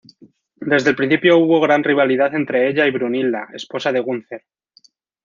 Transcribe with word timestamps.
Desde 0.71 0.89
el 0.89 0.95
principio, 0.95 1.37
hubo 1.37 1.61
gran 1.61 1.83
rivalidad 1.83 2.33
entre 2.33 2.67
ella 2.67 2.87
y 2.87 2.91
Brunilda, 2.91 3.49
esposa 3.53 3.91
de 3.91 3.99
Gunther. 3.99 4.43